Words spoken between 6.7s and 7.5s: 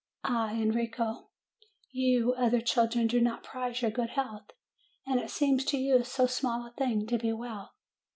thing to be